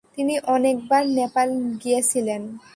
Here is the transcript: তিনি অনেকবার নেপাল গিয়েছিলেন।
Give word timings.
তিনি 0.15 0.35
অনেকবার 0.47 1.03
নেপাল 1.17 1.47
গিয়েছিলেন। 1.83 2.41